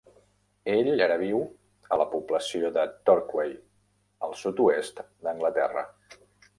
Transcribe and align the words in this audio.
Ell 0.75 1.03
ara 1.07 1.17
viu 1.23 1.41
a 1.97 2.01
la 2.03 2.07
població 2.15 2.73
de 2.79 2.87
Torquay, 3.11 3.55
al 4.31 4.37
sud-oest 4.45 5.07
d'Anglaterra. 5.29 5.91